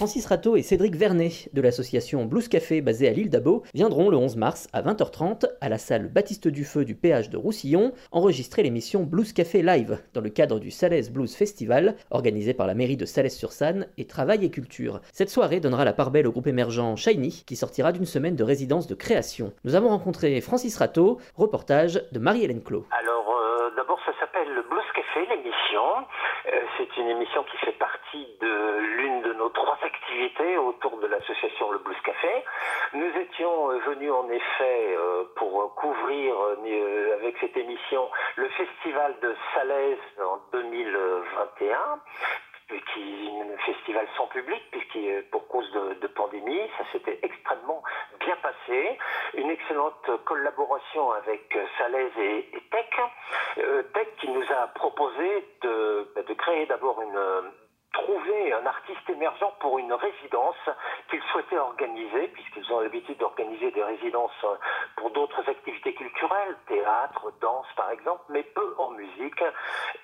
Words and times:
Francis 0.00 0.24
Rateau 0.24 0.56
et 0.56 0.62
Cédric 0.62 0.96
Vernet 0.96 1.50
de 1.52 1.60
l'association 1.60 2.24
Blues 2.24 2.48
Café 2.48 2.80
basée 2.80 3.06
à 3.06 3.10
l'île 3.10 3.28
d'Abo 3.28 3.64
viendront 3.74 4.08
le 4.08 4.16
11 4.16 4.36
mars 4.36 4.66
à 4.72 4.80
20h30 4.80 5.44
à 5.60 5.68
la 5.68 5.76
salle 5.76 6.08
Baptiste 6.08 6.48
Dufeu 6.48 6.86
du 6.86 6.94
péage 6.94 7.28
de 7.28 7.36
Roussillon 7.36 7.92
enregistrer 8.10 8.62
l'émission 8.62 9.02
Blues 9.02 9.34
Café 9.34 9.60
Live 9.60 10.02
dans 10.14 10.22
le 10.22 10.30
cadre 10.30 10.58
du 10.58 10.70
Salaise 10.70 11.12
Blues 11.12 11.36
Festival 11.36 11.96
organisé 12.10 12.54
par 12.54 12.66
la 12.66 12.72
mairie 12.72 12.96
de 12.96 13.04
Salaise-sur-Sanne 13.04 13.88
et 13.98 14.06
Travail 14.06 14.42
et 14.42 14.50
Culture. 14.50 15.02
Cette 15.12 15.28
soirée 15.28 15.60
donnera 15.60 15.84
la 15.84 15.92
part 15.92 16.10
belle 16.10 16.26
au 16.26 16.32
groupe 16.32 16.46
émergent 16.46 16.96
Shiny 16.96 17.44
qui 17.46 17.54
sortira 17.54 17.92
d'une 17.92 18.06
semaine 18.06 18.36
de 18.36 18.42
résidence 18.42 18.86
de 18.86 18.94
création. 18.94 19.52
Nous 19.64 19.74
avons 19.74 19.90
rencontré 19.90 20.40
Francis 20.40 20.78
Rateau, 20.78 21.18
reportage 21.36 22.00
de 22.10 22.18
Marie-Hélène 22.18 22.62
Clos. 22.62 22.86
Alors 22.90 23.36
euh, 23.36 23.68
d'abord 23.76 24.00
ça 24.06 24.12
s'appelle 24.18 24.48
le 24.48 24.62
Blues 24.62 24.80
Café 24.94 25.26
l'émission. 25.28 26.06
Euh, 26.46 26.60
c'est 26.78 26.96
une 26.98 27.08
émission 27.08 27.44
qui 27.44 27.58
fait 27.58 27.78
partie 27.78 28.26
de 28.40 28.89
autour 30.58 30.98
de 30.98 31.06
l'association 31.06 31.70
Le 31.70 31.78
Blues 31.78 32.00
Café. 32.04 32.44
Nous 32.94 33.10
étions 33.20 33.70
euh, 33.70 33.78
venus 33.86 34.12
en 34.12 34.28
effet 34.30 34.96
euh, 34.96 35.24
pour 35.36 35.74
couvrir 35.74 36.34
euh, 36.36 37.14
avec 37.14 37.36
cette 37.38 37.56
émission 37.56 38.08
le 38.36 38.48
festival 38.48 39.14
de 39.22 39.34
Salaise 39.54 39.98
en 40.18 40.38
2021 40.52 41.78
qui 42.94 43.28
un 43.42 43.58
festival 43.66 44.06
sans 44.16 44.28
public, 44.28 44.62
puisque 44.70 45.28
pour 45.32 45.48
cause 45.48 45.68
de, 45.72 46.06
pandémie, 46.06 46.60
ça 46.78 46.84
s'était 46.92 47.18
extrêmement 47.20 47.82
bien 48.20 48.36
passé. 48.36 48.96
Une 49.34 49.50
excellente 49.50 50.08
collaboration 50.24 51.10
avec 51.10 51.58
Salaise 51.78 52.16
et, 52.16 52.48
Tech. 52.70 53.66
Tech 53.92 54.06
qui 54.20 54.28
nous 54.28 54.44
a 54.52 54.68
proposé 54.68 55.44
de, 55.62 56.12
bah, 56.14 56.22
de 56.22 56.34
créer 56.34 56.66
d'abord 56.66 57.02
une 57.02 57.50
trouver 58.02 58.52
un 58.52 58.66
artiste 58.66 59.08
émergent 59.08 59.52
pour 59.60 59.78
une 59.78 59.92
résidence 59.92 60.56
qu'ils 61.10 61.22
souhaitaient 61.32 61.58
organiser, 61.58 62.28
puisqu'ils 62.28 62.72
ont 62.72 62.80
l'habitude 62.80 63.18
d'organiser 63.18 63.70
des 63.70 63.82
résidences 63.82 64.46
pour 64.96 65.10
d'autres 65.10 65.48
activités 65.48 65.94
culturelles, 65.94 66.56
théâtre, 66.66 67.32
danse 67.40 67.66
par 67.76 67.90
exemple, 67.90 68.22
mais 68.30 68.42
peu 68.42 68.74
en 68.78 68.90
musique. 68.90 69.42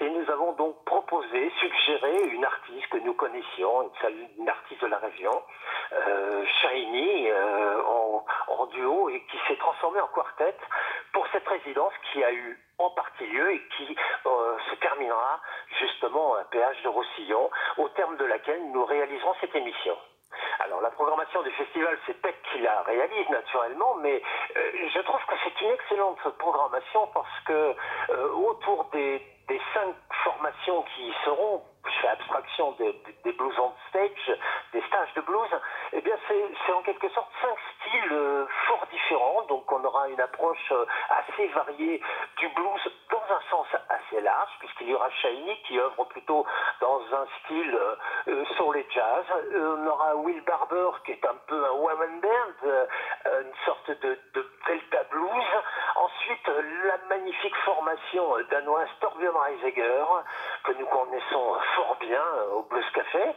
Et 0.00 0.08
nous 0.10 0.30
avons 0.30 0.52
donc 0.52 0.84
proposé, 0.84 1.50
suggéré 1.60 2.24
une 2.24 2.44
artiste 2.44 2.88
que 2.90 2.98
nous 2.98 3.14
connaissions, 3.14 3.82
une, 3.82 4.28
une 4.38 4.48
artiste 4.48 4.82
de 4.82 4.88
la 4.88 4.98
région, 4.98 5.42
euh, 5.92 6.44
Shiny, 6.60 7.30
euh, 7.30 7.82
en, 7.82 8.24
en 8.48 8.66
duo, 8.66 9.08
et 9.10 9.20
qui 9.30 9.38
s'est 9.48 9.56
transformée 9.56 10.00
en 10.00 10.08
quartet 10.08 10.56
pour 11.16 11.26
cette 11.32 11.48
résidence 11.48 11.94
qui 12.12 12.22
a 12.22 12.30
eu 12.30 12.60
en 12.76 12.90
partie 12.90 13.26
lieu 13.26 13.50
et 13.50 13.62
qui 13.74 13.96
euh, 14.26 14.58
se 14.70 14.74
terminera 14.76 15.40
justement 15.78 16.34
à 16.34 16.44
péage 16.44 16.76
de 16.82 16.88
Roussillon, 16.88 17.48
au 17.78 17.88
terme 17.88 18.18
de 18.18 18.26
laquelle 18.26 18.60
nous 18.70 18.84
réaliserons 18.84 19.32
cette 19.40 19.56
émission. 19.56 19.96
Alors 20.60 20.82
la 20.82 20.90
programmation 20.90 21.42
du 21.42 21.50
festival, 21.52 21.98
c'est 22.06 22.20
Peck 22.20 22.36
qui 22.52 22.58
la 22.60 22.82
réalise 22.82 23.28
naturellement, 23.30 23.94
mais 24.02 24.22
euh, 24.56 24.88
je 24.94 25.00
trouve 25.00 25.24
que 25.26 25.34
c'est 25.44 25.60
une 25.64 25.70
excellente 25.70 26.20
programmation 26.38 27.06
parce 27.14 27.40
que 27.46 27.74
euh, 28.10 28.32
autour 28.32 28.84
des, 28.92 29.22
cinq 29.72 29.94
formations 30.24 30.84
qui 30.94 31.14
seront, 31.24 31.62
je 31.84 32.00
fais 32.00 32.08
abstraction 32.08 32.72
des, 32.72 32.92
des, 32.92 33.16
des, 33.24 33.32
blues 33.32 33.54
on 33.58 33.72
stage, 33.88 34.38
des 34.72 34.82
stages 34.82 35.14
de 35.14 35.20
blues, 35.20 35.48
eh 35.92 36.00
bien 36.00 36.16
c'est 36.28 36.72
en 36.72 36.82
quelque 36.82 37.08
sorte 37.10 37.30
cinq 37.40 37.56
styles 37.76 38.12
euh, 38.12 38.46
fort 38.66 38.86
différents, 38.90 39.42
donc 39.48 39.70
on 39.70 39.84
une 40.08 40.20
approche 40.20 40.72
euh, 40.72 40.84
assez 41.10 41.46
variée 41.48 42.00
du 42.38 42.48
blues 42.48 42.92
dans 43.10 43.22
un 43.34 43.40
sens 43.50 43.66
assez 43.88 44.20
large, 44.20 44.50
puisqu'il 44.58 44.90
y 44.90 44.94
aura 44.94 45.10
Shiny 45.10 45.62
qui 45.62 45.78
œuvre 45.78 46.04
plutôt 46.06 46.46
dans 46.80 47.00
un 47.12 47.26
style 47.40 47.78
euh, 48.28 48.44
soul 48.56 48.76
et 48.76 48.86
jazz, 48.90 49.24
on 49.54 49.86
aura 49.86 50.16
Will 50.16 50.42
Barber 50.42 50.90
qui 51.04 51.12
est 51.12 51.24
un 51.24 51.36
peu 51.46 51.64
un 51.64 51.72
woman 51.72 52.20
band, 52.20 52.68
une 53.24 53.54
sorte 53.64 53.90
de, 53.90 54.18
de 54.34 54.50
delta 54.66 55.02
blues, 55.10 55.44
ensuite 55.96 56.48
la 56.84 56.98
magnifique 57.08 57.56
formation 57.64 58.36
danoise 58.50 58.88
Torbjörn 59.00 59.36
Reiseger, 59.36 60.04
que 60.64 60.72
nous 60.72 60.86
connaissons 60.86 61.56
fort 61.74 61.96
bien 62.00 62.24
au 62.52 62.62
Blues 62.62 62.90
Café, 62.94 63.34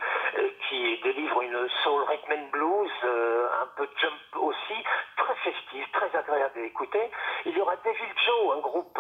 qui 0.67 0.99
délivre 1.01 1.41
une 1.41 1.69
soul 1.83 2.03
rhythm 2.03 2.31
and 2.33 2.47
blues, 2.51 2.91
un 3.03 3.67
peu 3.75 3.87
jump 4.01 4.13
aussi, 4.35 4.83
très 5.17 5.35
festif, 5.35 5.91
très 5.91 6.17
agréable 6.17 6.59
à 6.59 6.63
écouter. 6.63 7.11
Il 7.45 7.57
y 7.57 7.61
aura 7.61 7.75
Devil 7.77 8.13
Joe, 8.25 8.57
un 8.57 8.61
groupe 8.61 8.99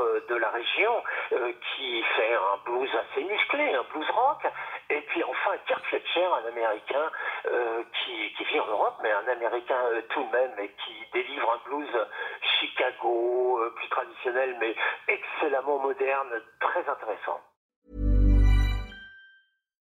région, 0.75 1.03
qui 1.75 2.03
fait 2.03 2.33
un 2.33 2.57
blues 2.65 2.89
assez 2.95 3.23
musclé, 3.23 3.73
un 3.73 3.83
blues 3.91 4.09
rock, 4.11 4.45
et 4.89 5.01
puis 5.01 5.23
enfin 5.23 5.57
Kirk 5.67 5.83
Fletcher, 5.85 6.25
un 6.25 6.47
américain 6.47 7.11
qui, 7.93 8.33
qui, 8.33 8.43
vit 8.45 8.59
en 8.59 8.67
Europe, 8.67 8.95
mais 9.01 9.11
un 9.11 9.27
américain 9.31 9.81
tout 10.09 10.23
de 10.23 10.31
même, 10.31 10.51
et 10.59 10.69
qui 10.69 10.93
délivre 11.13 11.51
un 11.53 11.69
blues 11.69 12.07
Chicago, 12.59 13.61
plus 13.75 13.89
traditionnel, 13.89 14.57
mais 14.59 14.75
excellemment 15.07 15.79
moderne, 15.79 16.29
très 16.59 16.87
intéressant. 16.89 17.41